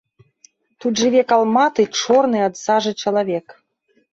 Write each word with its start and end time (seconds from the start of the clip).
Тут 0.85 0.93
жыве 1.01 1.21
калматы, 1.31 1.83
чорны 1.99 2.37
ад 2.49 2.55
сажы 2.65 2.91
чалавек. 3.05 3.45